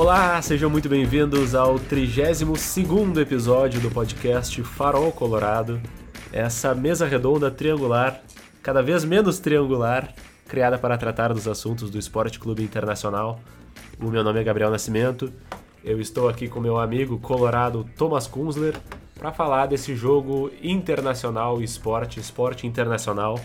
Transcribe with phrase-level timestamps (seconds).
[0.00, 5.78] Olá, sejam muito bem-vindos ao 32º episódio do podcast Farol Colorado.
[6.32, 8.18] Essa mesa redonda triangular,
[8.62, 10.14] cada vez menos triangular,
[10.48, 13.42] criada para tratar dos assuntos do Esporte Clube Internacional.
[14.00, 15.30] O meu nome é Gabriel Nascimento.
[15.84, 18.74] Eu estou aqui com meu amigo colorado Thomas Kunzler
[19.18, 23.38] para falar desse jogo internacional esporte, esporte internacional.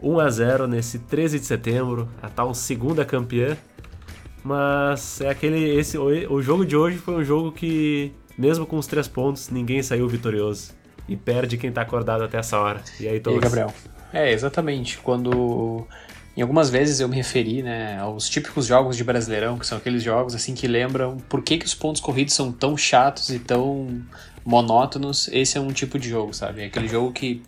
[0.00, 3.58] 1 a 0 nesse 13 de setembro, a tal segunda campeã
[4.44, 5.76] mas é aquele.
[5.76, 9.50] Esse, o, o jogo de hoje foi um jogo que, mesmo com os três pontos,
[9.50, 10.72] ninguém saiu vitorioso.
[11.08, 12.80] E perde quem tá acordado até essa hora.
[13.00, 13.36] E aí, Thomas?
[13.36, 13.74] E aí, Gabriel?
[14.12, 14.98] É, exatamente.
[14.98, 15.86] Quando.
[16.34, 20.02] Em algumas vezes eu me referi né, aos típicos jogos de Brasileirão, que são aqueles
[20.02, 24.00] jogos assim que lembram por que, que os pontos corridos são tão chatos e tão
[24.42, 25.28] monótonos.
[25.30, 26.62] Esse é um tipo de jogo, sabe?
[26.62, 27.42] É aquele jogo que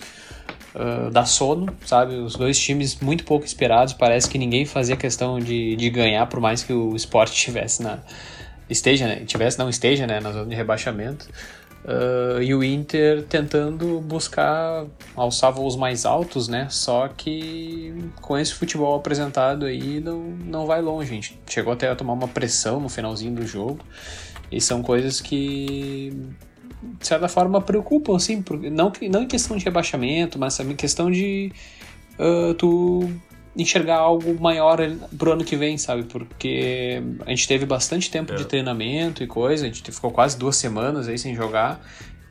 [0.74, 2.14] uh, dá sono, sabe?
[2.16, 6.40] Os dois times muito pouco esperados, parece que ninguém fazia questão de, de ganhar, por
[6.40, 7.98] mais que o esporte estivesse na.
[8.68, 9.22] Esteja, né?
[9.26, 10.20] Tivesse, não esteja, né?
[10.20, 11.28] Na zona de rebaixamento.
[11.84, 16.66] Uh, e o Inter tentando buscar alçar voos mais altos, né?
[16.70, 21.38] Só que com esse futebol apresentado aí não, não vai longe, gente.
[21.46, 23.80] Chegou até a tomar uma pressão no finalzinho do jogo.
[24.50, 26.10] E são coisas que
[26.98, 31.10] de certa forma, preocupam, assim, porque não, não em questão de rebaixamento, mas em questão
[31.10, 31.52] de
[32.18, 33.10] uh, tu
[33.56, 34.78] enxergar algo maior
[35.16, 36.04] pro ano que vem, sabe?
[36.04, 38.36] Porque a gente teve bastante tempo é.
[38.36, 41.80] de treinamento e coisa, a gente ficou quase duas semanas aí sem jogar.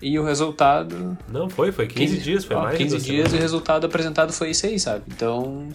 [0.01, 1.17] E o resultado.
[1.31, 3.33] Não, foi, foi 15, 15 dias, foi ó, mais 15 dias semanas.
[3.33, 5.05] e o resultado apresentado foi isso aí, sabe?
[5.07, 5.69] Então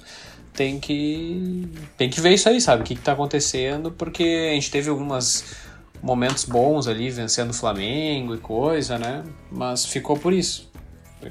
[0.53, 1.67] tem que.
[1.97, 2.83] Tem que ver isso aí, sabe?
[2.83, 5.57] O que, que tá acontecendo, porque a gente teve algumas
[6.03, 9.25] momentos bons ali, vencendo o Flamengo e coisa, né?
[9.51, 10.71] Mas ficou por isso.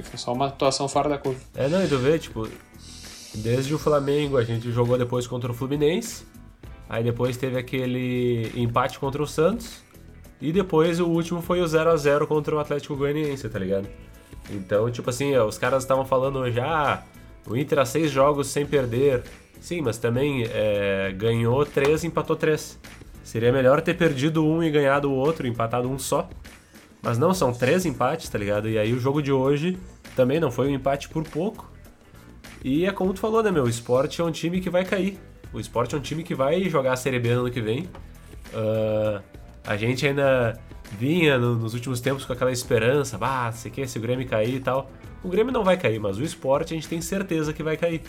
[0.03, 1.39] Foi só uma atuação fora da curva.
[1.55, 2.47] É, não, e tu vê, tipo,
[3.33, 6.25] desde o Flamengo a gente jogou depois contra o Fluminense,
[6.89, 9.81] aí depois teve aquele empate contra o Santos,
[10.41, 13.87] e depois o último foi o 0 a 0 contra o Atlético Goianiense, tá ligado?
[14.49, 17.03] Então, tipo assim, os caras estavam falando já, ah,
[17.47, 19.23] o Inter há seis jogos sem perder.
[19.59, 22.79] Sim, mas também é, ganhou três empatou três.
[23.27, 26.29] Seria melhor ter perdido um e ganhado o outro, empatado um só.
[27.01, 28.69] Mas não, são três empates, tá ligado?
[28.69, 29.77] E aí o jogo de hoje
[30.15, 31.69] também não foi um empate por pouco.
[32.63, 33.65] E é como tu falou, né, meu?
[33.65, 35.19] O esporte é um time que vai cair.
[35.51, 37.89] O esporte é um time que vai jogar a Série B no ano que vem.
[38.53, 39.21] Uh,
[39.65, 40.57] a gente ainda
[40.97, 44.55] vinha no, nos últimos tempos com aquela esperança, bah, sei que se o Grêmio cair
[44.55, 44.89] e tal.
[45.21, 48.01] O Grêmio não vai cair, mas o esporte a gente tem certeza que vai cair.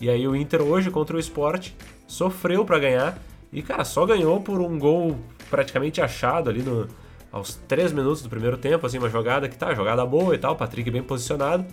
[0.00, 3.18] E aí o Inter hoje contra o esporte sofreu para ganhar
[3.52, 5.16] e, cara, só ganhou por um gol
[5.50, 6.88] praticamente achado ali no,
[7.30, 10.56] aos 3 minutos do primeiro tempo, assim, uma jogada que tá, jogada boa e tal,
[10.56, 11.66] Patrick bem posicionado.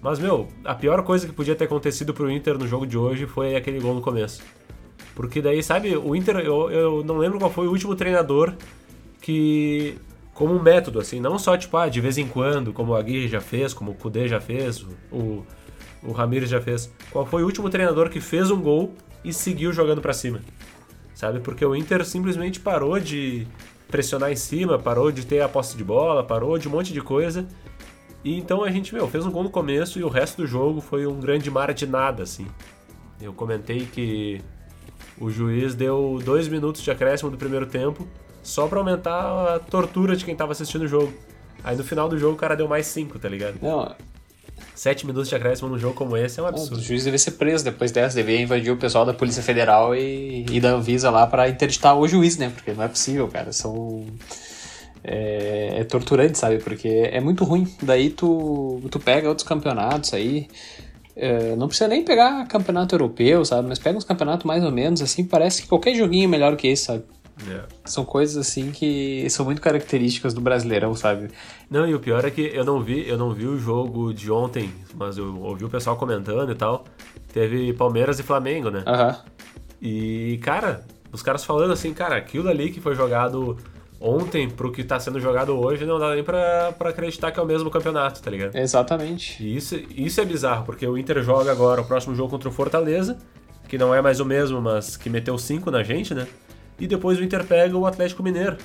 [0.00, 3.26] Mas, meu, a pior coisa que podia ter acontecido pro Inter no jogo de hoje
[3.26, 4.42] foi aquele gol no começo.
[5.14, 8.54] Porque daí, sabe, o Inter, eu, eu não lembro qual foi o último treinador
[9.20, 9.98] que,
[10.34, 13.28] como um método, assim, não só, tipo, ah, de vez em quando, como o Aguirre
[13.28, 15.44] já fez, como o Kudê já fez, o,
[16.02, 16.92] o Ramires já fez.
[17.10, 20.40] Qual foi o último treinador que fez um gol e seguiu jogando para cima?
[21.22, 21.38] Sabe?
[21.38, 23.46] Porque o Inter simplesmente parou de
[23.86, 27.00] pressionar em cima, parou de ter a posse de bola, parou de um monte de
[27.00, 27.46] coisa.
[28.24, 30.80] E então a gente, meu, fez um gol no começo e o resto do jogo
[30.80, 32.44] foi um grande mar de nada, assim.
[33.20, 34.40] Eu comentei que
[35.16, 38.04] o juiz deu dois minutos de acréscimo do primeiro tempo
[38.42, 41.12] só para aumentar a tortura de quem tava assistindo o jogo.
[41.62, 43.58] Aí no final do jogo o cara deu mais cinco, tá ligado?
[43.62, 43.94] Não,
[44.74, 46.78] Sete minutos de acréscimo num jogo como esse é um absurdo.
[46.78, 50.46] O juiz deve ser preso depois dessa, deveria invadir o pessoal da Polícia Federal e,
[50.50, 52.50] e da Anvisa lá para interditar o juiz, né?
[52.54, 53.52] Porque não é possível, cara.
[53.52, 54.06] São.
[55.04, 56.58] É, é, torturante, sabe?
[56.58, 57.66] Porque é muito ruim.
[57.82, 60.48] Daí tu, tu pega outros campeonatos aí.
[61.14, 63.68] É, não precisa nem pegar campeonato europeu, sabe?
[63.68, 65.24] Mas pega uns campeonatos mais ou menos assim.
[65.24, 67.04] Parece que qualquer joguinho é melhor que esse, sabe?
[67.46, 67.66] Yeah.
[67.84, 71.30] São coisas assim que são muito características do Brasileirão, sabe?
[71.70, 74.30] Não, e o pior é que eu não vi, eu não vi o jogo de
[74.30, 76.84] ontem, mas eu ouvi o pessoal comentando e tal.
[77.32, 78.84] Teve Palmeiras e Flamengo, né?
[78.86, 79.16] Aham.
[79.80, 83.56] E, cara, os caras falando assim, cara, aquilo ali que foi jogado
[84.00, 87.42] ontem pro que tá sendo jogado hoje, não dá nem pra, pra acreditar que é
[87.42, 88.56] o mesmo campeonato, tá ligado?
[88.56, 89.42] Exatamente.
[89.42, 92.52] E isso, isso é bizarro, porque o Inter joga agora o próximo jogo contra o
[92.52, 93.16] Fortaleza,
[93.68, 96.26] que não é mais o mesmo, mas que meteu 5 na gente, né?
[96.78, 98.56] E depois o Inter pega o Atlético Mineiro.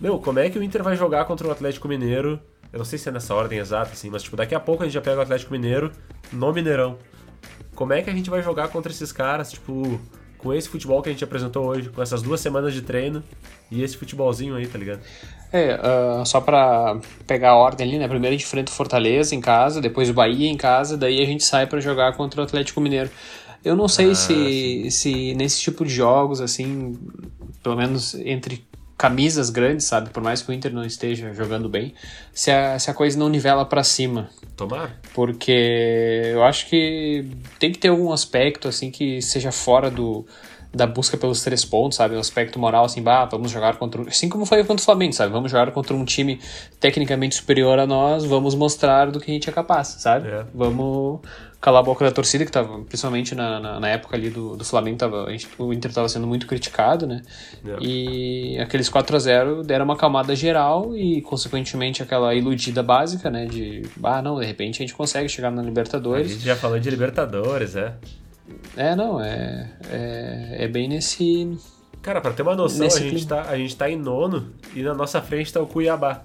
[0.00, 2.40] Meu, como é que o Inter vai jogar contra o Atlético Mineiro?
[2.72, 4.86] Eu não sei se é nessa ordem exata, assim, mas tipo, daqui a pouco a
[4.86, 5.90] gente já pega o Atlético Mineiro
[6.32, 6.98] no Mineirão.
[7.74, 9.98] Como é que a gente vai jogar contra esses caras, tipo,
[10.38, 13.22] com esse futebol que a gente apresentou hoje, com essas duas semanas de treino
[13.70, 15.00] e esse futebolzinho aí, tá ligado?
[15.52, 18.06] É, uh, só pra pegar a ordem ali, né?
[18.06, 21.26] Primeiro a gente enfrenta o Fortaleza em casa, depois o Bahia em casa, daí a
[21.26, 23.10] gente sai para jogar contra o Atlético Mineiro.
[23.66, 26.96] Eu não sei ah, se, se nesse tipo de jogos, assim,
[27.64, 28.64] pelo menos entre
[28.96, 30.10] camisas grandes, sabe?
[30.10, 31.92] Por mais que o Inter não esteja jogando bem,
[32.32, 34.30] se a, se a coisa não nivela para cima.
[34.56, 35.00] Tomar.
[35.12, 37.26] Porque eu acho que
[37.58, 40.24] tem que ter algum aspecto, assim, que seja fora do
[40.72, 42.14] da busca pelos três pontos, sabe?
[42.14, 44.02] Um aspecto moral, assim, bah, vamos jogar contra.
[44.02, 45.32] Assim como foi contra o Flamengo, sabe?
[45.32, 46.38] Vamos jogar contra um time
[46.78, 50.28] tecnicamente superior a nós, vamos mostrar do que a gente é capaz, sabe?
[50.28, 50.44] É.
[50.54, 51.20] Vamos
[51.60, 54.64] calar a boca da torcida, que tava, principalmente na, na, na época ali do, do
[54.64, 57.22] Flamengo, tava, gente, o Inter tava sendo muito criticado, né?
[57.64, 57.76] É.
[57.80, 63.46] E aqueles 4 a 0 deram uma acalmada geral e, consequentemente, aquela iludida básica, né?
[63.46, 66.30] De, ah, não, de repente a gente consegue chegar na Libertadores.
[66.30, 67.94] A gente já falou de Libertadores, é.
[68.76, 71.58] É, não, é, é, é bem nesse.
[72.00, 74.94] Cara, pra ter uma noção, a gente, tá, a gente tá em nono e na
[74.94, 76.22] nossa frente tá o Cuiabá.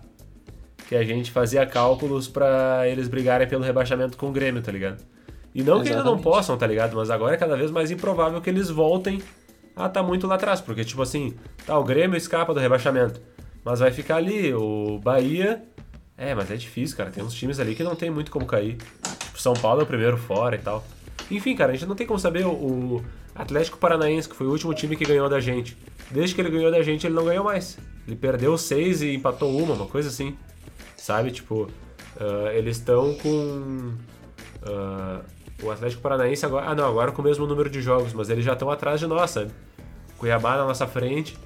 [0.88, 5.02] Que a gente fazia cálculos para eles brigarem pelo rebaixamento com o Grêmio, tá ligado?
[5.54, 5.88] E não Exatamente.
[5.88, 6.96] que eles não possam, tá ligado?
[6.96, 9.22] Mas agora é cada vez mais improvável que eles voltem
[9.76, 10.62] a tá muito lá atrás.
[10.62, 13.22] Porque, tipo assim, tá, o Grêmio escapa do rebaixamento.
[13.64, 15.64] Mas vai ficar ali, o Bahia.
[16.18, 17.12] É, mas é difícil, cara.
[17.12, 18.78] Tem uns times ali que não tem muito como cair.
[19.26, 20.84] Tipo, São Paulo é o primeiro fora e tal.
[21.30, 24.74] Enfim, cara, a gente não tem como saber o Atlético Paranaense, que foi o último
[24.74, 25.78] time que ganhou da gente.
[26.10, 27.78] Desde que ele ganhou da gente, ele não ganhou mais.
[28.08, 30.36] Ele perdeu seis e empatou uma, uma coisa assim.
[30.98, 31.32] Sabe?
[31.32, 33.94] Tipo, uh, eles estão com.
[34.64, 35.24] Uh,
[35.62, 36.68] o Atlético Paranaense agora.
[36.70, 39.08] Ah, não, agora com o mesmo número de jogos, mas eles já estão atrás de
[39.08, 39.52] nós, sabe?
[40.18, 41.38] Cuiabá na nossa frente.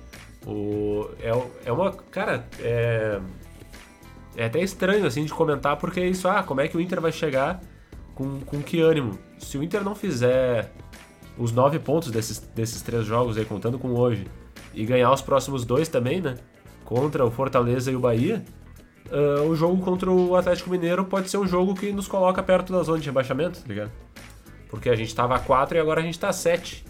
[0.45, 1.31] O, é,
[1.65, 1.91] é uma.
[1.91, 3.19] Cara, é.
[4.37, 6.99] É até estranho, assim, de comentar, porque é isso, ah, como é que o Inter
[6.99, 7.61] vai chegar
[8.13, 9.17] com, com que ânimo?
[9.39, 10.73] Se o Inter não fizer
[11.37, 14.27] os nove pontos desses, desses três jogos aí, contando com hoje,
[14.73, 16.35] e ganhar os próximos dois também, né?
[16.83, 18.43] Contra o Fortaleza e o Bahia,
[19.11, 22.71] uh, o jogo contra o Atlético Mineiro pode ser um jogo que nos coloca perto
[22.73, 23.91] da zona de rebaixamento, tá ligado?
[24.69, 26.85] Porque a gente tava a 4 e agora a gente tá a 7.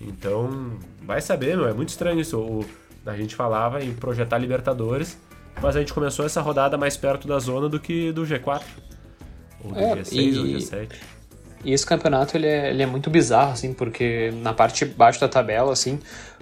[0.00, 2.38] Então, vai saber, meu, é muito estranho isso.
[2.38, 2.64] O,
[3.04, 5.18] a gente falava em projetar Libertadores,
[5.60, 8.62] mas a gente começou essa rodada mais perto da zona do que do G4.
[9.62, 10.38] Ou do é, G6 e...
[10.38, 11.19] ou G7.
[11.64, 15.20] E esse campeonato ele é, ele é muito bizarro, assim, porque na parte de baixo
[15.20, 15.98] da tabela, assim,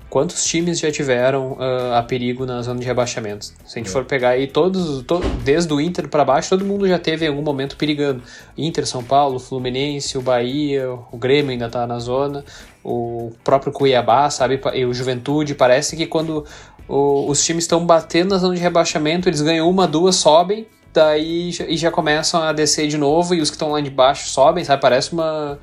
[0.09, 3.47] quantos times já tiveram uh, a perigo na zona de rebaixamento?
[3.47, 3.91] Se a gente é.
[3.91, 7.29] for pegar aí todos, to, desde o Inter para baixo, todo mundo já teve em
[7.29, 8.23] algum momento perigando.
[8.57, 12.45] Inter, São Paulo, Fluminense, o Bahia, o Grêmio ainda tá na zona,
[12.85, 16.45] o próprio Cuiabá, sabe, e o Juventude, parece que quando
[16.87, 20.67] o, os times estão batendo na zona de rebaixamento, eles ganham uma, duas, sobem,
[20.99, 24.29] daí e já começam a descer de novo e os que estão lá de baixo
[24.29, 24.83] sobem, sabe?
[24.83, 25.59] Parece uma,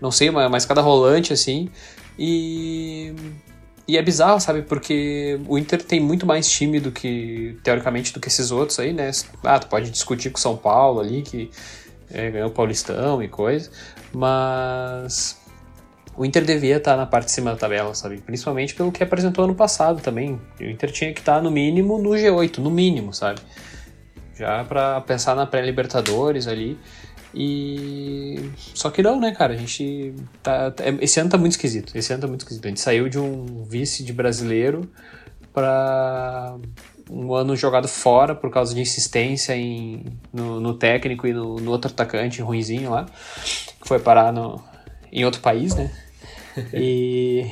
[0.00, 1.68] não sei, uma, uma escada rolante assim.
[2.18, 3.14] E
[3.88, 4.62] e é bizarro, sabe?
[4.62, 8.92] Porque o Inter tem muito mais time do que, teoricamente, do que esses outros aí,
[8.92, 9.12] né?
[9.44, 11.50] Ah, tu pode discutir com o São Paulo ali, que
[12.10, 13.70] é, ganhou o Paulistão e coisa,
[14.12, 15.40] mas
[16.16, 18.18] o Inter devia estar na parte de cima da tabela, sabe?
[18.18, 20.40] Principalmente pelo que apresentou ano passado também.
[20.58, 23.40] O Inter tinha que estar no mínimo no G8, no mínimo, sabe?
[24.38, 26.78] Já para pensar na pré-Libertadores ali.
[27.34, 28.50] E.
[28.74, 29.54] Só que não, né, cara?
[29.54, 30.14] A gente.
[30.42, 30.72] Tá...
[30.80, 31.96] É, esse ano tá muito esquisito.
[31.96, 32.64] Esse ano tá muito esquisito.
[32.64, 34.90] A gente saiu de um vice de brasileiro
[35.52, 36.56] para
[37.10, 41.70] um ano jogado fora por causa de insistência em, no, no técnico e no, no,
[41.70, 43.06] outro atacante ruinzinho lá,
[43.80, 44.62] que foi parar no,
[45.12, 45.90] em outro país, né?
[46.72, 47.50] E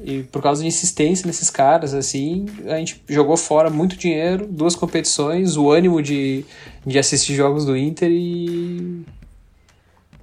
[0.00, 4.74] e por causa de insistência nesses caras, assim, a gente jogou fora muito dinheiro, duas
[4.74, 6.44] competições, o ânimo de,
[6.84, 9.04] de assistir jogos do Inter e.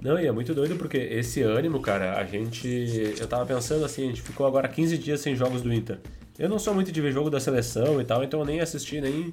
[0.00, 3.14] Não, e é muito doido porque esse ânimo, cara, a gente.
[3.18, 5.98] Eu tava pensando assim, a gente ficou agora 15 dias sem jogos do Inter.
[6.38, 9.00] Eu não sou muito de ver jogo da seleção e tal, então eu nem assisti,
[9.00, 9.32] nem,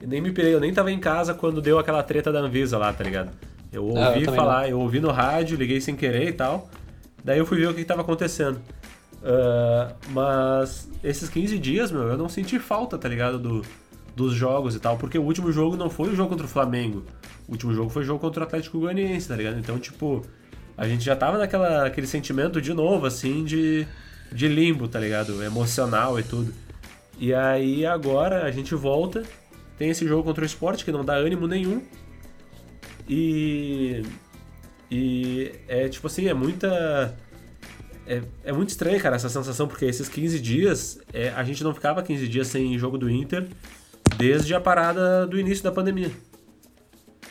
[0.00, 0.54] nem me pirei.
[0.54, 3.32] Eu nem tava em casa quando deu aquela treta da Anvisa lá, tá ligado?
[3.72, 4.68] Eu ouvi ah, eu falar, não.
[4.68, 6.70] eu ouvi no rádio, liguei sem querer e tal.
[7.24, 8.60] Daí eu fui ver o que, que tava acontecendo.
[9.22, 13.38] Uh, mas esses 15 dias, meu, eu não senti falta, tá ligado?
[13.38, 13.62] Do,
[14.16, 17.04] dos jogos e tal, porque o último jogo não foi o jogo contra o Flamengo.
[17.46, 19.58] O último jogo foi o jogo contra o Atlético Goianiense, tá ligado?
[19.58, 20.22] Então, tipo,
[20.76, 23.86] a gente já tava naquela aquele sentimento de novo, assim, de,
[24.32, 25.42] de limbo, tá ligado?
[25.42, 26.52] Emocional e tudo.
[27.18, 29.22] E aí agora a gente volta,
[29.78, 31.82] tem esse jogo contra o esporte que não dá ânimo nenhum.
[33.08, 34.02] E.
[34.90, 37.16] E é tipo assim, é muita
[38.06, 41.74] é, é muito estranho, cara, essa sensação, porque esses 15 dias, é, a gente não
[41.74, 43.46] ficava 15 dias sem jogo do Inter
[44.16, 46.10] desde a parada do início da pandemia.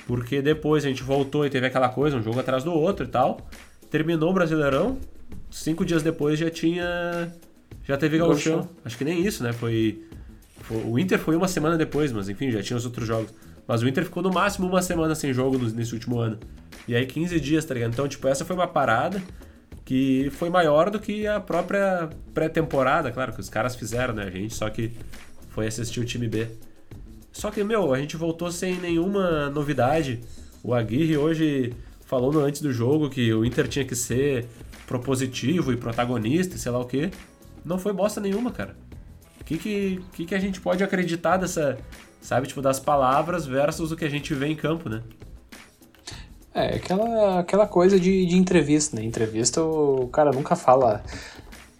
[0.08, 3.10] Porque depois a gente voltou e teve aquela coisa, um jogo atrás do outro e
[3.10, 3.48] tal.
[3.90, 4.98] Terminou o Brasileirão,
[5.50, 7.34] cinco dias depois já tinha.
[7.84, 8.68] Já teve Gauchão.
[8.84, 9.54] Acho que nem isso, né?
[9.54, 10.04] Foi,
[10.62, 13.34] foi, O Inter foi uma semana depois, mas enfim, já tinha os outros jogos.
[13.68, 16.40] Mas o Inter ficou no máximo uma semana sem jogo nesse último ano.
[16.88, 17.94] E aí 15 dias, tá ligado?
[17.94, 19.22] Então, tipo, essa foi uma parada
[19.86, 24.30] que foi maior do que a própria pré-temporada, claro, que os caras fizeram, né, a
[24.30, 24.92] gente, só que
[25.50, 26.48] foi assistir o time B.
[27.32, 30.22] Só que, meu, a gente voltou sem nenhuma novidade.
[30.64, 31.74] O Aguirre hoje
[32.06, 34.46] falou no antes do jogo que o Inter tinha que ser
[34.86, 37.10] propositivo e protagonista e sei lá o quê.
[37.64, 38.76] Não foi bosta nenhuma, cara.
[39.40, 41.78] O que, que, que, que a gente pode acreditar dessa,
[42.22, 45.02] sabe, tipo, das palavras versus o que a gente vê em campo, né?
[46.54, 49.04] É, aquela, aquela coisa de, de entrevista, né?
[49.04, 51.02] Entrevista o cara nunca fala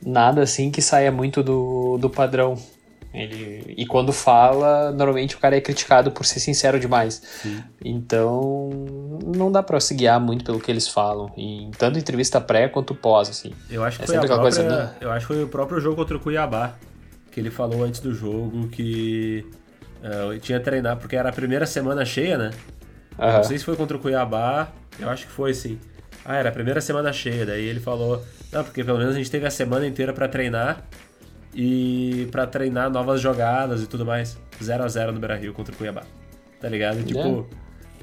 [0.06, 2.58] nada assim que saia muito do, do padrão.
[3.14, 7.22] Ele, e quando fala, normalmente o cara é criticado por ser sincero demais.
[7.42, 7.62] Sim.
[7.84, 8.70] Então,
[9.36, 12.96] não dá pra se guiar muito pelo que eles falam, em tanto entrevista pré quanto
[12.96, 13.52] pós, assim.
[13.70, 14.96] Eu acho que, é foi, a própria, coisa, né?
[15.02, 16.76] eu acho que foi o próprio jogo contra o Cuiabá,
[17.30, 19.46] que ele falou antes do jogo que
[20.02, 22.52] uh, tinha treinado, porque era a primeira semana cheia, né?
[23.18, 23.32] Uhum.
[23.32, 25.80] Não sei se foi contra o Cuiabá, eu acho que foi sim.
[26.24, 29.32] Ah, era a primeira semana cheia, daí ele falou, não, porque pelo menos a gente
[29.32, 30.84] teve a semana inteira para treinar
[31.54, 34.38] e para treinar novas jogadas e tudo mais.
[34.62, 36.04] 0 a 0 no Beira-Rio contra o Cuiabá.
[36.60, 37.04] Tá ligado?
[37.04, 37.46] Tipo, yeah.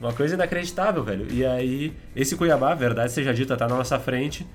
[0.00, 1.26] uma coisa inacreditável, velho.
[1.30, 4.46] E aí, esse Cuiabá, verdade seja dita, tá na nossa frente,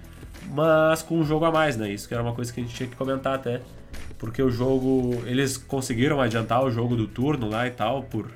[0.51, 1.89] mas com um jogo a mais, né?
[1.89, 3.61] Isso que era uma coisa que a gente tinha que comentar até.
[4.17, 8.29] Porque o jogo, eles conseguiram adiantar o jogo do turno lá e tal, por,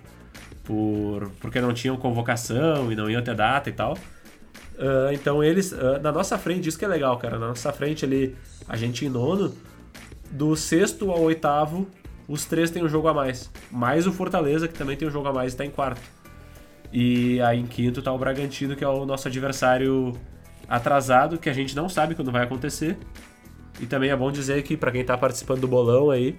[0.67, 3.93] por porque não tinham convocação e não iam ter data e tal.
[3.93, 7.39] Uh, então eles, uh, na nossa frente, isso que é legal, cara.
[7.39, 8.35] Na nossa frente ali,
[8.67, 9.55] a gente em nono,
[10.29, 11.87] do sexto ao oitavo,
[12.27, 13.49] os três têm um jogo a mais.
[13.71, 16.01] Mais o Fortaleza, que também tem um jogo a mais e está em quarto.
[16.91, 20.13] E aí em quinto tá o Bragantino, que é o nosso adversário
[20.67, 22.97] atrasado, que a gente não sabe quando vai acontecer.
[23.79, 26.37] E também é bom dizer que para quem tá participando do bolão aí,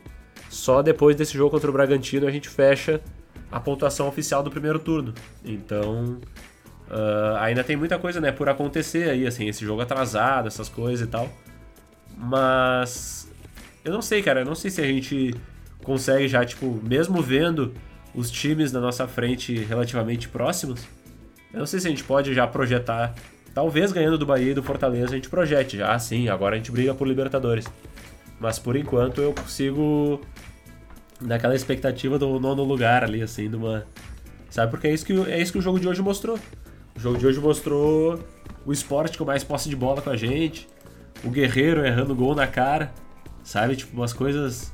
[0.50, 3.00] só depois desse jogo contra o Bragantino a gente fecha
[3.50, 5.14] a pontuação oficial do primeiro turno.
[5.44, 6.18] Então,
[6.90, 11.06] uh, ainda tem muita coisa, né, por acontecer aí, assim, esse jogo atrasado, essas coisas
[11.06, 11.28] e tal.
[12.16, 13.28] Mas
[13.84, 14.40] eu não sei, cara.
[14.40, 15.34] Eu não sei se a gente
[15.82, 17.72] consegue já, tipo, mesmo vendo
[18.14, 20.86] os times na nossa frente relativamente próximos,
[21.52, 23.14] eu não sei se a gente pode já projetar.
[23.54, 26.58] Talvez ganhando do Bahia e do Fortaleza a gente projete já, ah, sim, agora a
[26.58, 27.66] gente briga por Libertadores.
[28.38, 30.20] Mas por enquanto eu consigo
[31.20, 33.86] naquela expectativa do nono lugar ali, assim, de uma.
[34.50, 34.70] Sabe?
[34.70, 36.38] Porque é isso que, é isso que o jogo de hoje mostrou.
[36.96, 38.18] O jogo de hoje mostrou
[38.64, 40.68] o esporte com mais posse de bola com a gente,
[41.24, 42.92] o Guerreiro errando gol na cara.
[43.44, 43.76] Sabe?
[43.76, 44.72] Tipo, umas coisas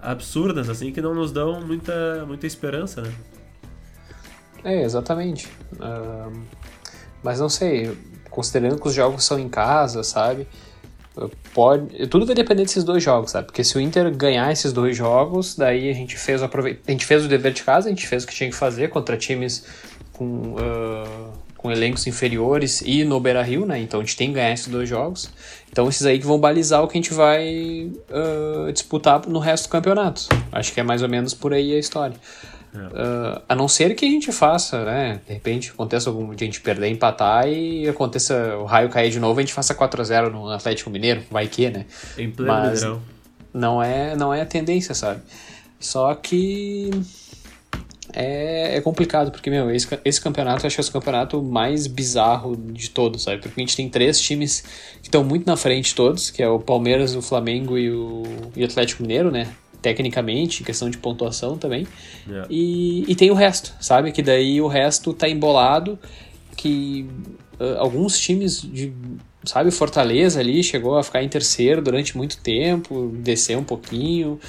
[0.00, 3.12] absurdas, assim, que não nos dão muita, muita esperança, né?
[4.64, 5.48] É, exatamente.
[5.74, 6.42] Uh,
[7.22, 7.96] mas não sei,
[8.30, 10.46] considerando que os jogos são em casa, sabe?
[11.54, 13.46] Pode, tudo vai depender desses dois jogos, sabe?
[13.46, 17.06] Porque se o Inter ganhar esses dois jogos, daí a gente fez o, a gente
[17.06, 19.64] fez o dever de casa, a gente fez o que tinha que fazer contra times
[20.12, 21.32] com uh,
[21.66, 23.80] com elencos inferiores e no Beira Rio, né?
[23.80, 25.30] Então a gente tem que ganhar esses dois jogos.
[25.72, 29.64] Então esses aí que vão balizar o que a gente vai uh, disputar no resto
[29.64, 30.28] do campeonato.
[30.52, 32.16] Acho que é mais ou menos por aí a história.
[32.78, 35.20] Uh, a não ser que a gente faça, né?
[35.26, 39.20] De repente aconteça algum dia a gente perder, empatar e aconteça o raio cair de
[39.20, 41.86] novo, a gente faça 4 a 0 no Atlético Mineiro, vai que, né?
[42.18, 42.84] Em pleno Mas
[43.52, 45.22] não é, não é a tendência, sabe?
[45.78, 46.90] Só que
[48.12, 51.86] é, é complicado, porque, meu, esse, esse campeonato eu acho que é o campeonato mais
[51.86, 53.42] bizarro de todos, sabe?
[53.42, 54.62] Porque a gente tem três times
[55.02, 58.22] que estão muito na frente todos, que é o Palmeiras, o Flamengo e o,
[58.56, 59.48] e o Atlético Mineiro, né?
[59.86, 61.86] Tecnicamente, questão de pontuação também.
[62.26, 62.48] Yeah.
[62.50, 64.10] E, e tem o resto, sabe?
[64.10, 65.96] Que daí o resto tá embolado,
[66.56, 67.06] que
[67.60, 68.92] uh, alguns times de
[69.44, 74.40] sabe, Fortaleza ali chegou a ficar em terceiro durante muito tempo, descer um pouquinho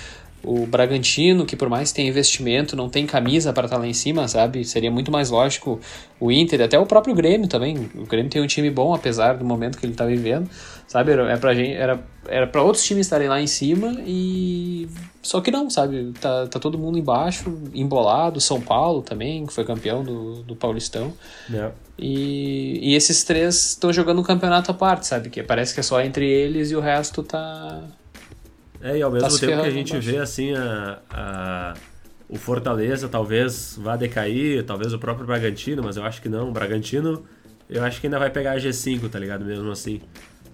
[0.43, 3.93] o Bragantino, que por mais tenha investimento, não tem camisa para estar tá lá em
[3.93, 4.63] cima, sabe?
[4.63, 5.79] Seria muito mais lógico
[6.19, 7.89] o Inter, até o próprio Grêmio também.
[7.95, 10.49] O Grêmio tem um time bom, apesar do momento que ele está vivendo,
[10.87, 11.11] sabe?
[11.11, 14.87] Era, é pra gente, era, era para outros times estarem lá em cima e.
[15.21, 16.13] Só que não, sabe?
[16.21, 18.39] Tá, tá todo mundo embaixo, embolado.
[18.39, 21.13] São Paulo também, que foi campeão do, do Paulistão.
[21.49, 21.75] Yeah.
[21.99, 25.29] E, e esses três estão jogando um campeonato à parte, sabe?
[25.29, 27.83] Que parece que é só entre eles e o resto tá
[28.81, 31.73] é, e ao mesmo tá tempo que a gente vê assim a, a,
[32.29, 36.49] o Fortaleza talvez vá decair, talvez o próprio Bragantino, mas eu acho que não.
[36.49, 37.23] O Bragantino,
[37.69, 39.43] eu acho que ainda vai pegar a G5, tá ligado?
[39.43, 40.01] Mesmo assim.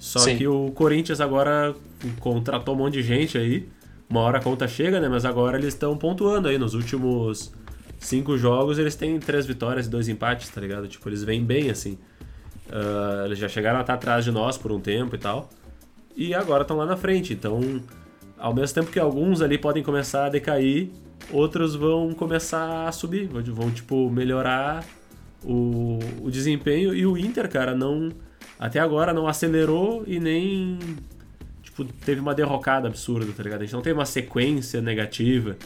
[0.03, 0.37] Só Sim.
[0.37, 1.73] que o Corinthians agora
[2.19, 3.69] contratou um monte de gente aí.
[4.09, 5.07] Uma hora a conta chega, né?
[5.07, 6.57] Mas agora eles estão pontuando aí.
[6.57, 7.53] Nos últimos
[8.01, 10.89] cinco jogos eles têm três vitórias e dois empates, tá ligado?
[10.89, 11.97] Tipo, eles vêm bem assim.
[12.67, 15.49] Uh, eles já chegaram a estar atrás de nós por um tempo e tal.
[16.17, 17.31] E agora estão lá na frente.
[17.31, 17.81] Então
[18.37, 20.89] ao mesmo tempo que alguns ali podem começar a decair,
[21.31, 24.83] outros vão começar a subir, vão, tipo, melhorar
[25.41, 26.93] o, o desempenho.
[26.93, 28.11] E o Inter, cara, não,
[28.59, 30.77] até agora não acelerou e nem
[31.61, 33.61] tipo, teve uma derrocada absurda, tá ligado?
[33.61, 35.57] A gente não teve uma sequência negativa,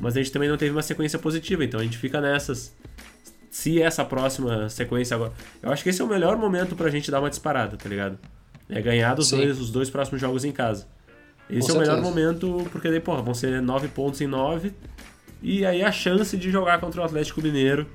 [0.00, 2.74] mas a gente também não teve uma sequência positiva, então a gente fica nessas.
[3.50, 5.32] Se essa próxima sequência agora.
[5.60, 8.16] Eu acho que esse é o melhor momento pra gente dar uma disparada, tá ligado?
[8.68, 10.86] É ganhar dos dois, os dois próximos jogos em casa.
[11.50, 14.72] Esse Com é o melhor momento, porque daí, porra, vão ser nove pontos em nove.
[15.42, 17.88] E aí a chance de jogar contra o Atlético Mineiro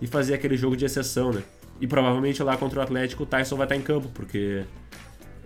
[0.00, 1.42] e fazer aquele jogo de exceção, né?
[1.84, 4.64] E provavelmente lá contra o Atlético o Tyson vai estar em campo, porque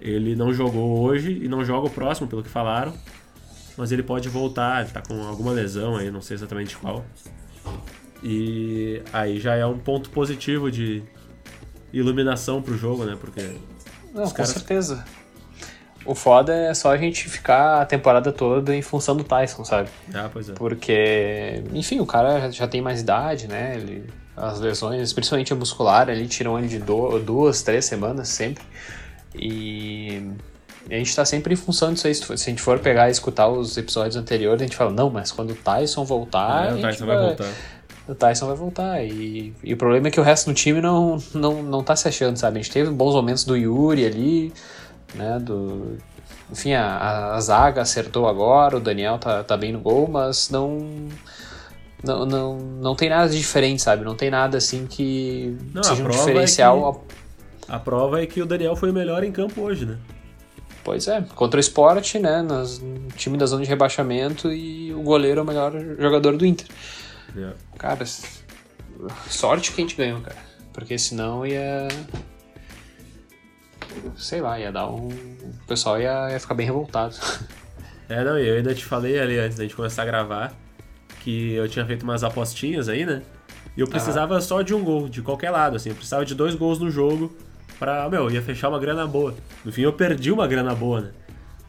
[0.01, 2.95] ele não jogou hoje e não joga o próximo, pelo que falaram.
[3.77, 7.05] Mas ele pode voltar, ele tá com alguma lesão aí, não sei exatamente qual.
[8.23, 11.03] E aí já é um ponto positivo de
[11.93, 13.19] iluminação pro jogo, né?
[13.21, 13.57] Porque.
[14.15, 14.51] Não, com caras...
[14.51, 15.05] certeza.
[16.07, 19.89] O foda é só a gente ficar a temporada toda em função do Tyson, sabe?
[20.15, 20.53] Ah, pois é.
[20.53, 23.75] Porque, enfim, o cara já tem mais idade, né?
[23.75, 24.09] Ele,
[24.41, 28.63] as lesões, principalmente a muscular, ali tiram ele de duas, três semanas sempre.
[29.35, 30.23] E
[30.91, 32.15] a gente tá sempre em função disso aí.
[32.15, 35.31] Se a gente for pegar e escutar os episódios anteriores, a gente fala, não, mas
[35.31, 36.71] quando o Tyson voltar.
[36.71, 37.53] É, o Tyson vai, vai voltar.
[38.09, 39.05] O Tyson vai voltar.
[39.05, 42.09] E, e, o problema é que o resto do time não, não, não tá se
[42.09, 42.59] achando, sabe?
[42.59, 44.53] A gente teve bons momentos do Yuri ali,
[45.15, 45.39] né?
[45.39, 45.99] Do,
[46.51, 51.09] enfim, a, a zaga acertou agora, o Daniel tá, tá bem no gol, mas não.
[52.03, 54.05] Não, não, não tem nada de diferente, sabe?
[54.05, 57.05] Não tem nada assim que não, seja um diferencial.
[57.05, 59.99] É que a prova é que o Daniel foi o melhor em campo hoje, né?
[60.85, 62.41] Pois é, contra o esporte, né?
[62.41, 62.65] No
[63.17, 66.67] time da zona de rebaixamento e o goleiro é o melhor jogador do Inter.
[67.35, 67.57] Yeah.
[67.75, 67.79] É.
[67.79, 68.07] Cara,
[69.29, 70.39] sorte que a gente ganhou, cara.
[70.73, 71.89] Porque senão ia.
[74.17, 75.09] Sei lá, ia dar um.
[75.09, 77.17] O pessoal ia, ia ficar bem revoltado.
[78.11, 80.57] É, não, eu ainda te falei ali antes da gente começar a gravar
[81.21, 83.23] que eu tinha feito umas apostinhas aí, né?
[83.77, 84.41] E eu precisava ah.
[84.41, 85.91] só de um gol, de qualquer lado, assim.
[85.91, 87.33] Eu precisava de dois gols no jogo
[87.79, 89.35] pra, meu, ia fechar uma grana boa.
[89.65, 91.11] No fim eu perdi uma grana boa, né?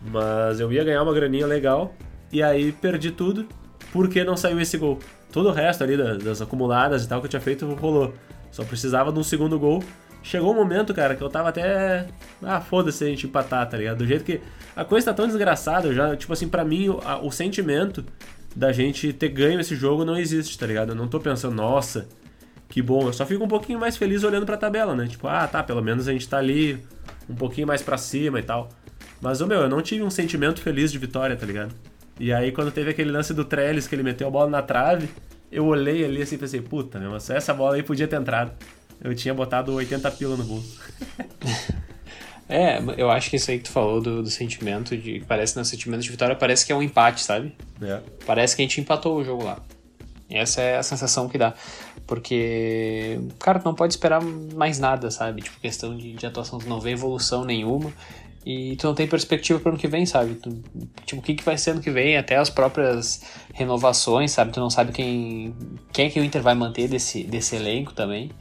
[0.01, 1.93] Mas eu ia ganhar uma graninha legal
[2.31, 3.47] e aí perdi tudo
[3.91, 4.99] porque não saiu esse gol.
[5.31, 8.13] Todo o resto ali das, das acumuladas e tal que eu tinha feito rolou.
[8.51, 9.83] Só precisava de um segundo gol.
[10.21, 12.07] Chegou um momento, cara, que eu tava até.
[12.43, 13.99] Ah, foda-se a gente empatar, tá ligado?
[13.99, 14.41] Do jeito que.
[14.75, 18.05] A coisa tá tão desgraçada, eu já, tipo assim, para mim, o, a, o sentimento
[18.55, 20.89] da gente ter ganho esse jogo não existe, tá ligado?
[20.89, 22.07] Eu não tô pensando, nossa,
[22.67, 23.07] que bom.
[23.07, 25.07] Eu só fico um pouquinho mais feliz olhando pra tabela, né?
[25.07, 26.79] Tipo, ah, tá, pelo menos a gente tá ali
[27.29, 28.69] um pouquinho mais pra cima e tal.
[29.21, 31.73] Mas, ô meu, eu não tive um sentimento feliz de vitória, tá ligado?
[32.19, 35.09] E aí, quando teve aquele lance do Trellis, que ele meteu a bola na trave,
[35.51, 38.51] eu olhei ali assim e pensei, puta, meu, mas essa bola aí podia ter entrado.
[39.01, 40.79] Eu tinha botado 80 pila no bolso.
[42.49, 45.23] é, eu acho que isso aí que tu falou do, do sentimento de.
[45.27, 47.55] Parece no sentimento de vitória, parece que é um empate, sabe?
[47.79, 48.01] É.
[48.25, 49.59] Parece que a gente empatou o jogo lá.
[50.27, 51.53] Essa é a sensação que dá.
[52.07, 55.43] Porque, cara, não pode esperar mais nada, sabe?
[55.43, 57.93] Tipo, questão de, de atuação, tu não vê evolução nenhuma
[58.43, 60.33] e tu não tem perspectiva para ano que vem, sabe?
[60.35, 60.63] Tu,
[61.05, 63.21] tipo, o que, que vai ser ano que vem, até as próprias
[63.53, 64.51] renovações, sabe?
[64.51, 65.55] Tu não sabe quem,
[65.93, 68.31] quem é que o Inter vai manter desse, desse elenco também.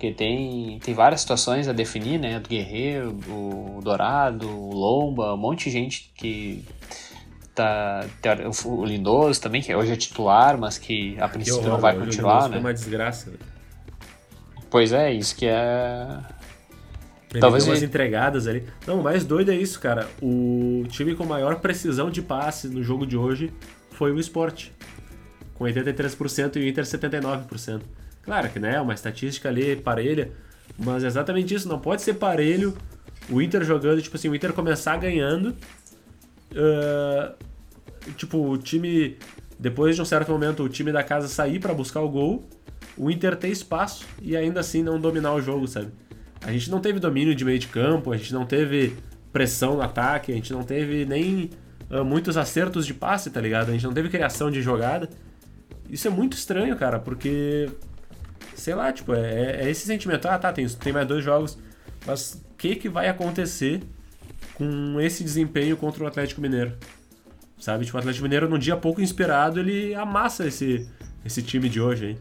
[0.00, 2.40] Porque tem, tem várias situações a definir, né?
[2.40, 6.64] Do Guerreiro, o Dourado, o Lomba, um monte de gente que
[7.54, 8.06] tá,
[8.64, 12.44] o Lindoso também, que hoje é titular, mas que a princípio horror, não vai continuar,
[12.44, 12.52] né?
[12.52, 13.30] Foi uma desgraça.
[14.70, 16.06] Pois é, isso que é.
[17.30, 17.86] Ele Talvez umas ele...
[17.86, 18.64] entregadas ali.
[18.86, 20.08] Não, o mais doido é isso, cara.
[20.22, 23.52] O time com maior precisão de passe no jogo de hoje
[23.90, 24.68] foi o Sport.
[25.56, 27.82] Com 83% e o Inter 79%.
[28.30, 30.30] Claro que né, uma estatística ali parelha,
[30.78, 31.68] mas é exatamente isso.
[31.68, 32.76] Não pode ser parelho
[33.28, 35.48] o Inter jogando, tipo assim, o Inter começar ganhando.
[36.52, 37.34] Uh,
[38.16, 39.18] tipo, o time,
[39.58, 42.48] depois de um certo momento, o time da casa sair para buscar o gol,
[42.96, 45.88] o Inter ter espaço e ainda assim não dominar o jogo, sabe?
[46.40, 48.96] A gente não teve domínio de meio de campo, a gente não teve
[49.32, 51.50] pressão no ataque, a gente não teve nem
[51.90, 53.70] uh, muitos acertos de passe, tá ligado?
[53.70, 55.08] A gente não teve criação de jogada.
[55.90, 57.68] Isso é muito estranho, cara, porque.
[58.60, 60.26] Sei lá, tipo, é, é esse sentimento.
[60.26, 61.58] Ah, tá, tem, tem mais dois jogos.
[62.06, 63.82] Mas o que, que vai acontecer
[64.54, 66.76] com esse desempenho contra o Atlético Mineiro?
[67.58, 67.84] Sabe?
[67.84, 70.88] Tipo, o Atlético Mineiro, num dia pouco inspirado, ele amassa esse,
[71.24, 72.18] esse time de hoje, hein?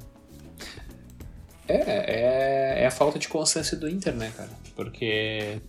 [1.68, 4.50] É, é, é a falta de constância do Inter, né, cara?
[4.76, 5.62] Porque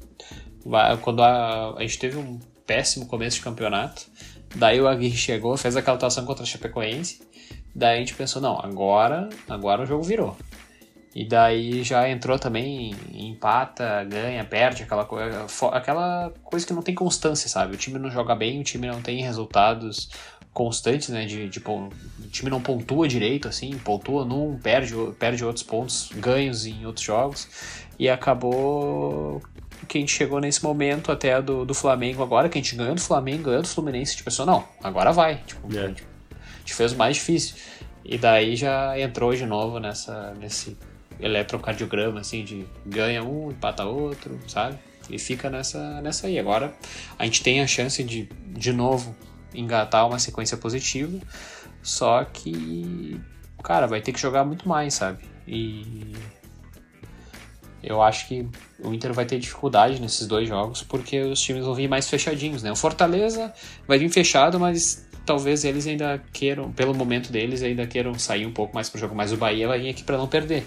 [1.03, 4.07] quando a, a gente teve um péssimo começo de campeonato,
[4.55, 7.21] daí o Aguirre chegou, fez aquela atuação contra a Chapecoense,
[7.75, 10.37] daí a gente pensou, não, agora, agora o jogo virou.
[11.15, 16.95] E daí já entrou também, empata, ganha, perde, aquela, coisa, aquela coisa que não tem
[16.95, 17.75] constância, sabe?
[17.75, 20.09] O time não joga bem, o time não tem resultados
[20.53, 21.25] constantes, né?
[21.27, 21.91] De, de, o
[22.31, 27.49] time não pontua direito, assim, pontua num, perde, perde outros pontos, ganhos em outros jogos,
[27.99, 29.43] e acabou
[29.89, 32.95] que a gente chegou nesse momento até do, do Flamengo agora, que a gente ganhou
[32.95, 35.43] do Flamengo, ganhou do Fluminense, a gente pensou, não, agora vai.
[35.45, 35.85] Tipo, É.
[35.85, 37.57] a, gente, a gente fez o mais difícil.
[38.05, 40.77] E daí já entrou de novo nessa, nesse
[41.21, 44.79] eletrocardiograma, assim, de ganha um, empata outro, sabe?
[45.09, 46.39] E fica nessa, nessa aí.
[46.39, 46.75] Agora
[47.19, 49.15] a gente tem a chance de, de novo,
[49.55, 51.19] engatar uma sequência positiva,
[51.83, 53.21] só que,
[53.63, 55.25] cara, vai ter que jogar muito mais, sabe?
[55.47, 56.15] E
[57.83, 58.47] eu acho que
[58.79, 62.63] o Inter vai ter dificuldade nesses dois jogos, porque os times vão vir mais fechadinhos,
[62.63, 62.71] né?
[62.71, 63.53] O Fortaleza
[63.87, 68.53] vai vir fechado, mas talvez eles ainda queiram, pelo momento deles, ainda queiram sair um
[68.53, 70.67] pouco mais pro jogo, mas o Bahia vai vir aqui para não perder.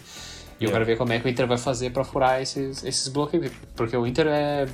[0.64, 3.08] E eu quero ver como é que o Inter vai fazer para furar esses, esses
[3.08, 4.66] bloqueios, porque o Inter é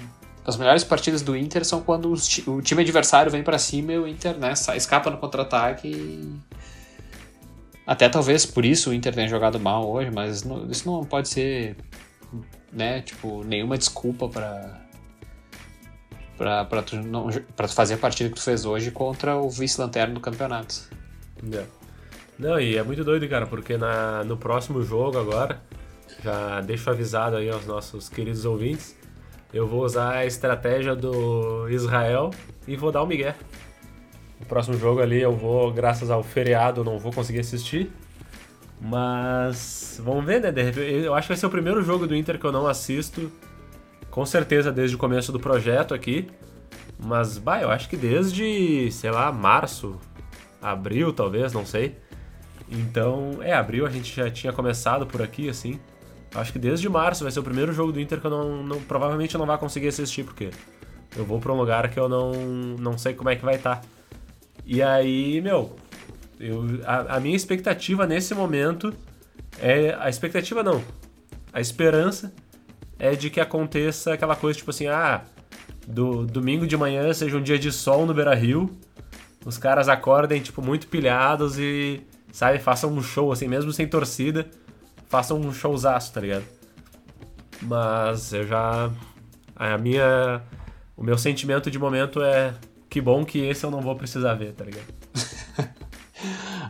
[0.46, 4.08] as melhores partidas do Inter são quando o time adversário vem para cima e o
[4.08, 5.88] Inter né, escapa no contra-ataque.
[5.88, 6.34] e-
[7.86, 11.30] Até talvez por isso o Inter tenha jogado mal hoje, mas não- isso não pode
[11.30, 11.76] ser
[12.72, 14.80] né, tipo, nenhuma desculpa para
[16.38, 20.20] pra, pra, tu tu fazer a partida que tu fez hoje contra o vice-lanterna do
[20.20, 20.76] campeonato.
[21.52, 21.64] É.
[22.40, 25.62] Não, e é muito doido, cara, porque na, no próximo jogo agora,
[26.24, 28.98] já deixo avisado aí aos nossos queridos ouvintes,
[29.54, 32.32] eu vou usar a estratégia do Israel
[32.66, 33.34] e vou dar o Miguel.
[34.40, 37.92] No próximo jogo ali eu vou, graças ao feriado, não vou conseguir assistir.
[38.80, 40.54] Mas vamos ver, né?
[41.04, 43.30] Eu acho que vai ser o primeiro jogo do Inter que eu não assisto.
[44.10, 46.30] Com certeza desde o começo do projeto aqui.
[46.98, 50.00] Mas, bah, eu acho que desde, sei lá, março,
[50.62, 51.98] abril talvez, não sei.
[52.72, 55.80] Então, é, abril a gente já tinha começado por aqui, assim.
[56.34, 58.82] Acho que desde março vai ser o primeiro jogo do Inter que eu não, não-
[58.82, 60.52] provavelmente eu não vai conseguir assistir, porque
[61.18, 62.32] eu vou pra um lugar que eu não,
[62.80, 63.82] não sei como é que vai estar.
[64.64, 65.76] E aí, meu,
[66.40, 68.94] eu, a, a minha expectativa nesse momento
[69.60, 69.96] é.
[70.00, 70.84] A expectativa não.
[71.52, 72.32] A esperança
[73.00, 75.24] é de que aconteça aquela coisa tipo assim, ah,
[75.88, 78.70] do domingo de manhã seja um dia de sol no Beira Rio,
[79.44, 82.02] os caras acordem, tipo, muito pilhados e,
[82.32, 84.48] sabe, façam um show, assim, mesmo sem torcida,
[85.08, 86.46] façam um showzaço, tá ligado?
[87.62, 88.90] Mas eu já.
[89.56, 90.42] A minha.
[90.96, 92.54] O meu sentimento de momento é.
[92.90, 94.88] Que bom que esse eu não vou precisar ver, tá ligado?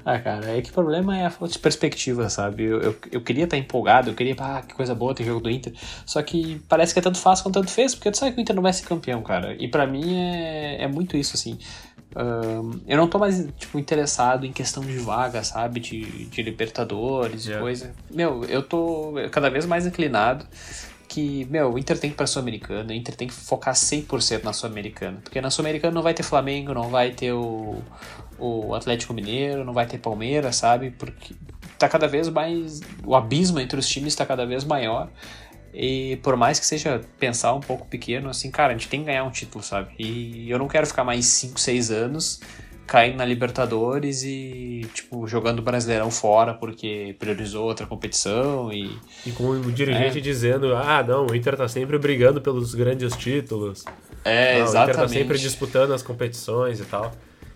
[0.06, 2.64] Ah, cara, é que o problema é a falta de perspectiva, sabe?
[2.64, 5.50] Eu, eu, eu queria estar empolgado, eu queria, ah, que coisa boa, tem jogo do
[5.50, 5.74] Inter.
[6.06, 8.42] Só que parece que é tanto faz quanto tanto fez, porque tu sabe que o
[8.42, 9.56] Inter não vai ser campeão, cara.
[9.60, 11.58] E pra mim é, é muito isso, assim.
[12.16, 15.80] Eu não tô mais, tipo, interessado em questão de vaga, sabe?
[15.80, 17.64] De, de Libertadores e Yeah.
[17.64, 17.96] coisa.
[18.10, 20.46] Meu, eu tô cada vez mais inclinado
[21.08, 24.44] que, meu, o Inter tem que ir pra Sul-Americana, o Inter tem que focar 100%
[24.44, 25.20] na Sul-Americana.
[25.24, 27.82] Porque na Sul-Americana não vai ter Flamengo, não vai ter o,
[28.38, 30.92] o Atlético Mineiro, não vai ter Palmeiras, sabe?
[30.92, 31.34] Porque
[31.80, 32.82] tá cada vez mais.
[33.04, 35.10] O abismo entre os times tá cada vez maior.
[35.74, 39.06] E por mais que seja pensar um pouco pequeno, assim, cara, a gente tem que
[39.08, 39.92] ganhar um título, sabe?
[40.00, 42.40] E eu não quero ficar mais 5, 6 anos
[42.88, 48.98] caindo na Libertadores e, tipo, jogando o Brasileirão fora porque priorizou outra competição e.
[49.28, 50.22] E com o dirigente É.
[50.22, 53.86] dizendo, ah, não, o Inter tá sempre brigando pelos grandes títulos.
[54.26, 55.14] É, Não, O Inter tá exatamente.
[55.14, 57.12] sempre disputando as competições e tal.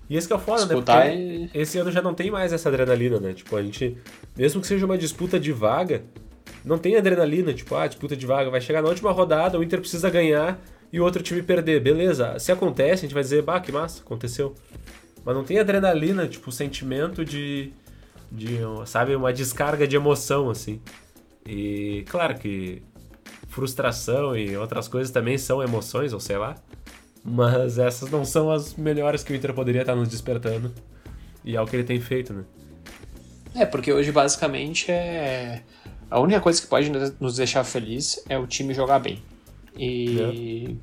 [0.08, 1.16] E esse que é o foda, Disputar né?
[1.16, 3.34] e- Porque esse ano já não tem mais essa adrenalina, né?
[3.34, 3.98] Tipo, a gente,
[4.38, 6.04] mesmo que seja uma disputa de vaga,
[6.64, 9.80] não tem adrenalina, tipo, ah, disputa de vaga, vai chegar na última rodada, o Inter
[9.80, 10.60] precisa ganhar
[10.92, 11.82] e o outro time perder.
[11.82, 14.56] Beleza, se acontece, a gente vai dizer, bah, que massa, aconteceu.
[15.26, 17.72] Mas não tem adrenalina, tipo, sentimento de,
[18.32, 20.82] de, sabe, uma descarga de emoção, assim.
[21.46, 22.82] E claro que
[23.48, 26.56] frustração e outras coisas também são emoções, ou sei lá.
[27.24, 30.74] Mas essas não são as melhores que o Inter poderia estar nos despertando.
[31.44, 32.44] E é o que ele tem feito, né?
[33.56, 35.62] É, porque hoje basicamente é.
[36.14, 39.20] A única coisa que pode nos deixar feliz é o time jogar bem.
[39.76, 40.78] E.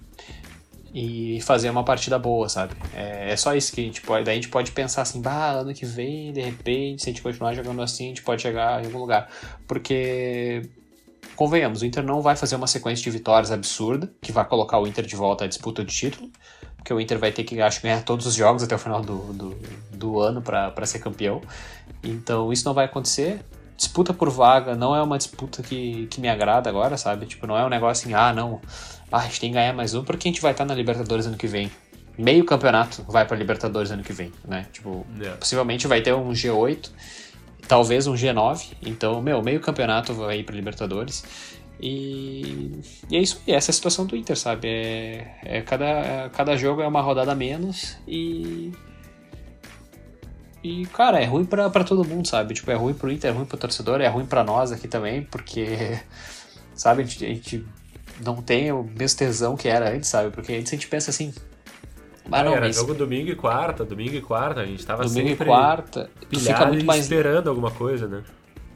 [0.93, 2.75] E fazer uma partida boa, sabe?
[2.93, 4.25] É, é só isso que a gente pode.
[4.25, 7.23] Daí a gente pode pensar assim, bah, ano que vem, de repente, se a gente
[7.23, 9.31] continuar jogando assim, a gente pode chegar em algum lugar.
[9.69, 10.69] Porque.
[11.37, 14.87] Convenhamos, o Inter não vai fazer uma sequência de vitórias absurda, que vai colocar o
[14.87, 16.29] Inter de volta à disputa de título.
[16.77, 19.33] Porque o Inter vai ter que, acho, ganhar todos os jogos até o final do,
[19.33, 19.57] do,
[19.93, 21.41] do ano para ser campeão.
[22.03, 23.45] Então isso não vai acontecer.
[23.81, 27.25] Disputa por vaga não é uma disputa que, que me agrada agora, sabe?
[27.25, 28.61] Tipo, não é um negócio assim, ah, não,
[29.11, 31.25] ah, a gente tem que ganhar mais um porque a gente vai estar na Libertadores
[31.27, 31.71] ano que vem.
[32.19, 34.67] Meio campeonato vai pra Libertadores ano que vem, né?
[34.71, 35.31] Tipo, É.
[35.31, 36.91] possivelmente vai ter um G8,
[37.67, 38.67] talvez um G9.
[38.83, 41.25] Então, meu, meio campeonato vai ir pra Libertadores.
[41.81, 42.73] E,
[43.11, 44.69] e é isso aí, essa é a situação do Inter, sabe?
[44.69, 48.73] É, é cada, cada jogo é uma rodada a menos e.
[50.63, 52.55] E, cara, é ruim pra, pra todo mundo, sabe?
[52.55, 55.23] Tipo, é ruim pro Inter, é ruim pro torcedor, é ruim pra nós aqui também,
[55.23, 55.99] porque,
[56.75, 57.67] sabe, a gente, a gente
[58.25, 60.31] não tem o mesmo tesão que era antes, sabe?
[60.31, 61.33] Porque antes a gente pensa assim.
[62.31, 62.77] Ah, não, era mas...
[62.77, 66.67] jogo domingo e quarta, domingo e quarta, a gente tava domingo sempre e quarta, fica
[66.67, 68.23] muito mais esperando alguma coisa, né?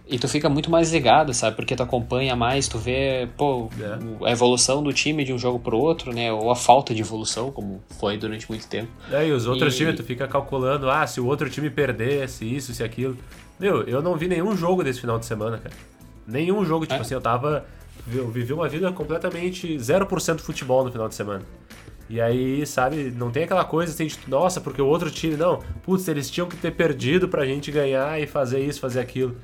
[0.07, 1.57] E tu fica muito mais ligado, sabe?
[1.57, 4.29] Porque tu acompanha mais, tu vê, pô, é.
[4.29, 6.31] a evolução do time de um jogo pro outro, né?
[6.31, 8.91] Ou a falta de evolução, como foi durante muito tempo.
[9.11, 9.79] É, e os outros e...
[9.79, 13.17] times, tu fica calculando, ah, se o outro time perdesse, isso, se aquilo.
[13.59, 15.75] Meu, eu não vi nenhum jogo desse final de semana, cara.
[16.27, 17.01] Nenhum jogo, tipo é.
[17.01, 17.65] assim, eu tava.
[18.13, 21.43] Eu vivi uma vida completamente 0% futebol no final de semana.
[22.11, 25.63] E aí, sabe, não tem aquela coisa assim de, nossa, porque o outro time, não,
[25.83, 29.35] putz, eles tinham que ter perdido pra gente ganhar e fazer isso, fazer aquilo.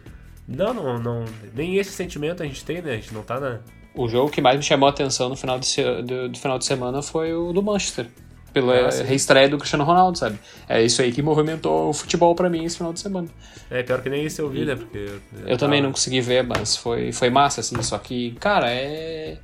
[0.50, 2.92] Não, não, não, nem esse sentimento a gente tem, né?
[2.92, 3.60] A gente não tá na.
[3.94, 5.68] O jogo que mais me chamou a atenção no final de,
[6.02, 8.06] do, do final de semana foi o do Manchester
[8.52, 10.38] pela é, reestreia do Cristiano Ronaldo, sabe?
[10.68, 13.28] É isso aí que movimentou o futebol para mim esse final de semana.
[13.70, 14.74] É, pior que nem isso eu vi, né?
[14.74, 17.80] Porque eu, eu também não consegui ver, mas foi, foi massa, assim.
[17.82, 19.38] Só que, cara, é.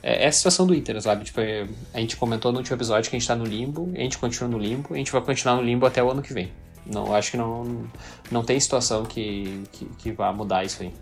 [0.00, 1.24] É, é a situação do Inter, sabe?
[1.24, 3.98] Tipo, é, a gente comentou no último episódio que a gente tá no limbo, a
[3.98, 6.50] gente continua no limbo, a gente vai continuar no limbo até o ano que vem.
[6.88, 7.86] Não, acho que não,
[8.30, 10.92] não tem situação que, que, que vá mudar isso aí.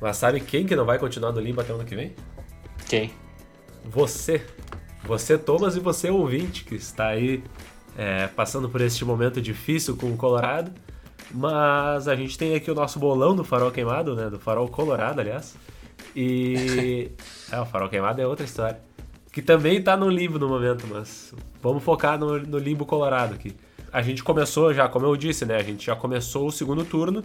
[0.00, 2.14] Mas sabe quem que não vai continuar no limbo até o ano que vem?
[2.88, 3.12] Quem?
[3.84, 4.44] Você.
[5.04, 7.42] Você, Thomas, e você, ouvinte, que está aí
[7.96, 10.72] é, passando por este momento difícil com o Colorado.
[11.30, 14.28] Mas a gente tem aqui o nosso bolão do farol queimado, né?
[14.28, 15.56] Do farol colorado, aliás.
[16.14, 17.10] E.
[17.50, 18.80] é, o farol queimado é outra história.
[19.32, 23.56] Que também está no limbo no momento, mas vamos focar no, no limbo colorado aqui.
[23.92, 25.56] A gente começou já, como eu disse, né?
[25.56, 27.22] A gente já começou o segundo turno.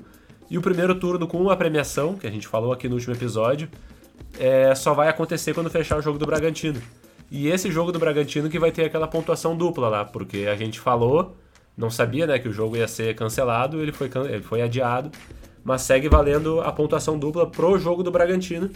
[0.50, 3.70] E o primeiro turno com uma premiação, que a gente falou aqui no último episódio,
[4.40, 6.82] é, só vai acontecer quando fechar o jogo do Bragantino.
[7.30, 10.80] E esse jogo do Bragantino que vai ter aquela pontuação dupla lá, porque a gente
[10.80, 11.36] falou,
[11.76, 15.12] não sabia né, que o jogo ia ser cancelado, ele foi, ele foi adiado,
[15.64, 18.70] mas segue valendo a pontuação dupla pro jogo do Bragantino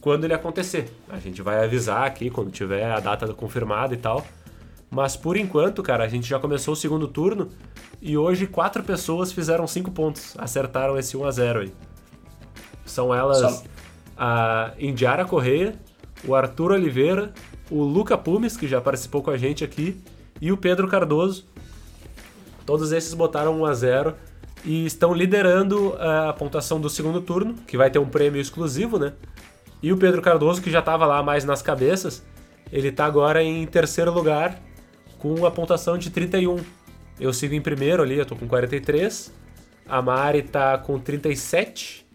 [0.00, 0.88] quando ele acontecer.
[1.08, 4.24] A gente vai avisar aqui quando tiver a data confirmada e tal.
[4.90, 7.48] Mas por enquanto, cara, a gente já começou o segundo turno
[8.02, 11.72] e hoje quatro pessoas fizeram cinco pontos, acertaram esse 1 a 0 aí.
[12.84, 13.62] São elas
[14.18, 15.74] a Indiara Correia,
[16.26, 17.32] o Arthur Oliveira,
[17.70, 20.02] o Luca Pumes, que já participou com a gente aqui,
[20.40, 21.46] e o Pedro Cardoso.
[22.66, 24.14] Todos esses botaram 1 a 0
[24.64, 29.12] e estão liderando a pontuação do segundo turno, que vai ter um prêmio exclusivo, né?
[29.82, 32.24] E o Pedro Cardoso, que já estava lá mais nas cabeças,
[32.72, 34.60] ele está agora em terceiro lugar
[35.20, 36.56] com a pontuação de 31.
[37.20, 39.32] Eu sigo em primeiro ali, eu tô com 43.
[39.86, 42.06] A Mari tá com 37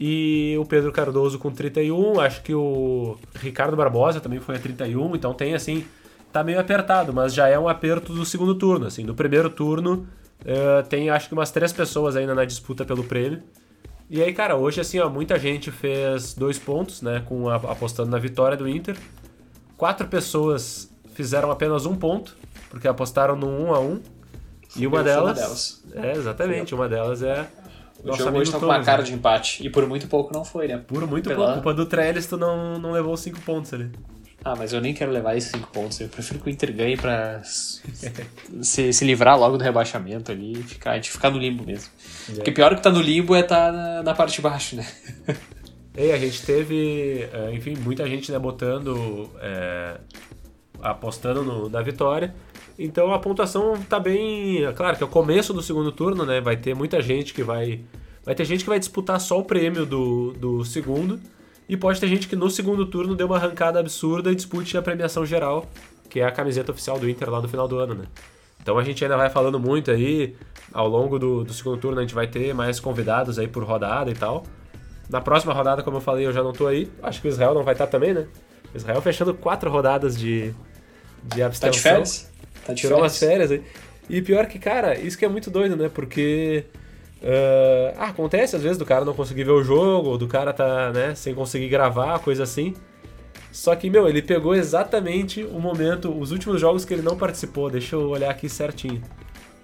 [0.00, 5.16] e o Pedro Cardoso com 31, acho que o Ricardo Barbosa também foi a 31,
[5.16, 5.84] então tem assim,
[6.32, 10.06] tá meio apertado, mas já é um aperto do segundo turno, assim, do primeiro turno
[10.42, 13.42] uh, tem acho que umas três pessoas ainda na disputa pelo prêmio.
[14.08, 18.10] E aí, cara, hoje assim, ó, muita gente fez dois pontos, né, com a, apostando
[18.10, 18.96] na vitória do Inter.
[19.76, 22.36] Quatro pessoas fizeram apenas um ponto,
[22.70, 24.00] porque apostaram no 1 um a 1 um,
[24.76, 26.74] e uma delas, uma delas, É, exatamente.
[26.76, 27.44] Uma delas é
[28.04, 29.66] o Nosso jogo hoje tá com uma cara de empate.
[29.66, 30.78] E por muito pouco não foi, né?
[30.78, 31.38] Por muito Pela...
[31.38, 31.54] pouco.
[31.54, 33.90] Culpa do Trellis, tu não, não levou 5 pontos ali.
[34.44, 35.98] Ah, mas eu nem quero levar esses 5 pontos.
[36.00, 37.42] Eu prefiro que o Inter ganhe pra
[38.62, 41.90] se, se livrar logo do rebaixamento ali e ficar, a gente ficar no limbo mesmo.
[42.28, 42.34] É.
[42.34, 44.86] Porque pior que tá no limbo é tá na, na parte de baixo, né?
[46.00, 49.96] E a gente teve, é, enfim, muita gente né, botando, é,
[50.82, 52.34] apostando no, na vitória.
[52.78, 54.64] Então a pontuação tá bem.
[54.64, 56.40] É claro que é o começo do segundo turno, né?
[56.40, 57.80] Vai ter muita gente que vai.
[58.24, 61.18] Vai ter gente que vai disputar só o prêmio do, do segundo.
[61.68, 64.82] E pode ter gente que no segundo turno dê uma arrancada absurda e dispute a
[64.82, 65.66] premiação geral,
[66.08, 68.04] que é a camiseta oficial do Inter lá no final do ano, né?
[68.62, 70.34] Então a gente ainda vai falando muito aí.
[70.72, 74.10] Ao longo do, do segundo turno a gente vai ter mais convidados aí por rodada
[74.10, 74.44] e tal.
[75.10, 76.90] Na próxima rodada, como eu falei, eu já não tô aí.
[77.02, 78.26] Acho que o Israel não vai estar também, né?
[78.74, 80.54] Israel fechando quatro rodadas de,
[81.22, 81.70] de abstenção.
[81.70, 82.30] Tá de férias?
[82.66, 83.62] Tá de Tirou umas férias aí.
[84.08, 85.90] E pior que, cara, isso que é muito doido, né?
[85.92, 86.64] Porque.
[87.20, 90.52] Uh, ah, acontece às vezes do cara não conseguir ver o jogo, ou do cara
[90.52, 92.74] tá, né, sem conseguir gravar, coisa assim.
[93.50, 97.68] Só que, meu, ele pegou exatamente o momento, os últimos jogos que ele não participou.
[97.68, 99.02] Deixa eu olhar aqui certinho.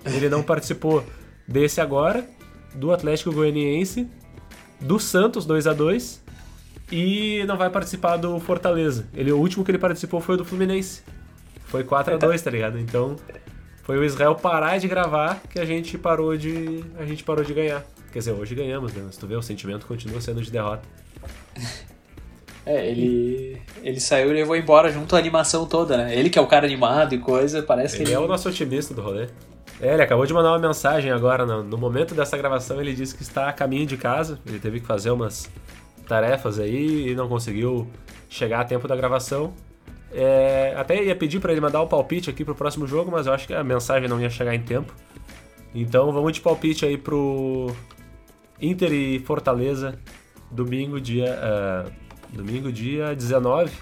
[0.05, 1.05] Ele não participou
[1.47, 2.27] desse agora,
[2.75, 4.09] do Atlético Goianiense,
[4.81, 6.23] do Santos 2 a 2
[6.91, 9.07] e não vai participar do Fortaleza.
[9.15, 11.03] Ele, o último que ele participou foi o do Fluminense.
[11.75, 12.79] Foi 4 a 2 tá ligado?
[12.79, 13.17] Então,
[13.83, 17.53] foi o Israel parar de gravar que a gente parou de a gente parou de
[17.53, 17.85] ganhar.
[18.13, 19.03] Quer dizer, hoje ganhamos, né?
[19.05, 20.83] Mas tu vê, o sentimento continua sendo de derrota.
[22.67, 26.17] É, ele ele saiu e levou embora junto a animação toda, né?
[26.17, 28.17] Ele que é o cara animado e coisa, parece ele que ele...
[28.17, 29.29] é o nosso otimista do rolê.
[29.79, 33.15] É, ele acabou de mandar uma mensagem agora, no, no momento dessa gravação ele disse
[33.15, 35.51] que está a caminho de casa, ele teve que fazer umas
[36.09, 37.87] tarefas aí e não conseguiu
[38.31, 39.53] chegar a tempo da gravação.
[40.17, 43.33] É, até ia pedir para ele mandar o palpite aqui pro próximo jogo, mas eu
[43.33, 44.95] acho que a mensagem não ia chegar em tempo.
[45.75, 47.75] Então vamos de palpite aí pro
[48.63, 49.99] Inter e Fortaleza,
[50.49, 51.93] domingo dia, uh,
[52.33, 53.73] domingo dia 19,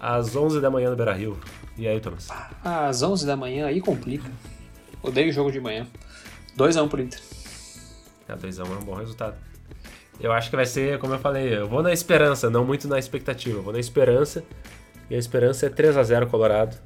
[0.00, 1.38] às 11 da manhã no Beira-Rio.
[1.78, 2.28] E aí, Thomas?
[2.64, 4.28] Às 11 da manhã aí complica.
[5.02, 5.86] Odeio o jogo de manhã.
[6.58, 7.20] 2x1 pro Inter.
[8.28, 9.36] É, 2x1 é um bom resultado.
[10.20, 12.98] Eu acho que vai ser, como eu falei, eu vou na esperança, não muito na
[12.98, 13.58] expectativa.
[13.58, 14.44] Eu vou na esperança.
[15.10, 16.76] E a esperança é 3 a 0 Colorado.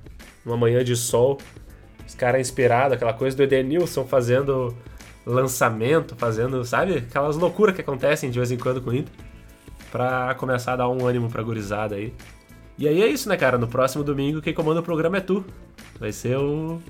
[0.44, 1.38] Uma manhã de sol.
[2.06, 4.74] Os caras inspirados, aquela coisa do Edenilson fazendo
[5.26, 6.98] lançamento, fazendo, sabe?
[6.98, 9.12] Aquelas loucuras que acontecem de vez em quando com o Inter.
[9.92, 12.14] Pra começar a dar um ânimo pra gurizada aí.
[12.78, 13.58] E aí é isso, né, cara?
[13.58, 15.44] No próximo domingo, quem comanda o programa é tu.
[15.98, 16.80] Vai ser o.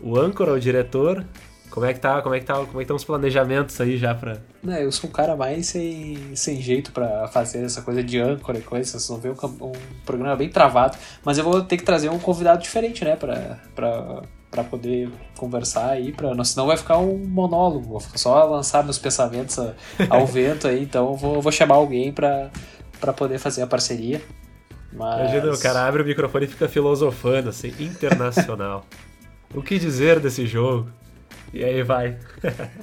[0.00, 1.24] O âncora, o diretor,
[1.74, 3.98] como é que tá, como é que tá, como é que estão os planejamentos aí
[3.98, 4.36] já pra...
[4.62, 8.58] Não, eu sou um cara mais sem, sem jeito para fazer essa coisa de âncora
[8.58, 9.72] e coisa, vocês vão ver um, um,
[10.06, 14.22] programa bem travado, mas eu vou ter que trazer um convidado diferente, né, pra, pra,
[14.52, 19.58] pra poder conversar aí, pra, senão vai ficar um monólogo, vou só lançar meus pensamentos
[20.08, 22.50] ao vento aí, então eu vou, vou chamar alguém pra,
[23.00, 24.22] pra poder fazer a parceria.
[24.92, 25.28] Mas...
[25.28, 28.86] Imagina, o cara abre o microfone e fica filosofando, assim, internacional.
[29.52, 30.88] o que dizer desse jogo?
[31.54, 32.18] E aí vai.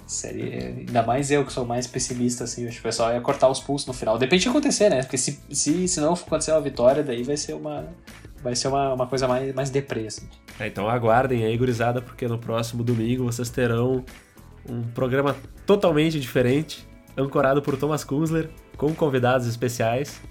[0.07, 3.49] Seria, ainda mais eu que sou mais pessimista, assim, acho que o pessoal ia cortar
[3.49, 4.17] os pulsos no final.
[4.17, 5.01] Depende de acontecer, né?
[5.01, 7.89] Porque se, se, se não acontecer uma vitória, daí vai ser uma.
[8.41, 10.27] Vai ser uma, uma coisa mais, mais deprê, assim.
[10.57, 14.05] É, então aguardem aí, gurizada, porque no próximo domingo vocês terão
[14.67, 20.21] um programa totalmente diferente, ancorado por Thomas Kunzler, com convidados especiais.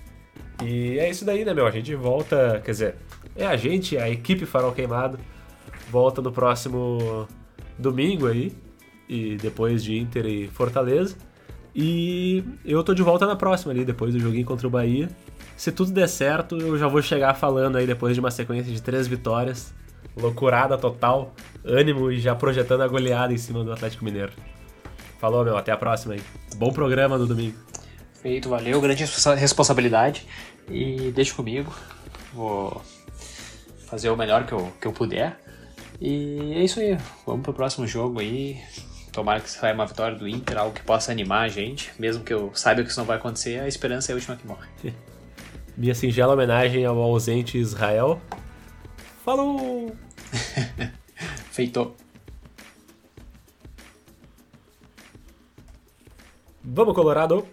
[0.64, 1.66] E é isso daí, né, meu?
[1.66, 2.94] A gente volta, quer dizer,
[3.37, 5.18] é a gente, a equipe Farol Queimado,
[5.90, 7.29] volta no próximo
[7.81, 8.53] domingo aí,
[9.09, 11.16] e depois de Inter e Fortaleza.
[11.75, 15.09] E eu tô de volta na próxima ali, depois do joguinho contra o Bahia.
[15.57, 18.81] Se tudo der certo, eu já vou chegar falando aí depois de uma sequência de
[18.81, 19.73] três vitórias.
[20.16, 24.33] Loucurada total, ânimo e já projetando a goleada em cima do Atlético Mineiro.
[25.21, 26.23] Falou, meu, até a próxima aí.
[26.57, 27.57] Bom programa no domingo.
[28.23, 29.05] Feito, valeu, grande
[29.37, 30.27] responsabilidade.
[30.69, 31.73] E deixa comigo.
[32.33, 32.83] Vou
[33.87, 35.38] fazer o melhor que eu, que eu puder.
[36.00, 36.96] E é isso aí.
[37.26, 38.58] Vamos pro próximo jogo aí.
[39.12, 41.92] Tomara que saia uma vitória do Inter, algo que possa animar a gente.
[41.98, 44.46] Mesmo que eu saiba que isso não vai acontecer, a esperança é a última que
[44.46, 44.68] morre.
[45.76, 48.20] Minha singela homenagem ao ausente Israel.
[49.24, 49.94] Falou!
[51.50, 51.94] Feito.
[56.62, 57.46] Vamos, Colorado!